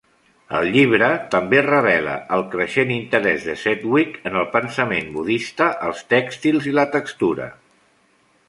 [0.59, 6.71] El llibre també revela el creixent interès de Sedgwick en el pensament budista, els tèxtils
[6.73, 7.47] i la textura.